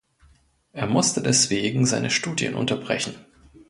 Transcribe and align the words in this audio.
Er 0.73 0.87
musste 0.87 1.21
deswegen 1.21 1.85
seine 1.85 2.09
Studien 2.09 2.55
unterbrechen. 2.55 3.13